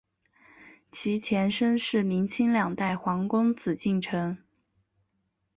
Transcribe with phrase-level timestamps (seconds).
[0.89, 4.35] 其前身是明清两代皇宫紫禁城。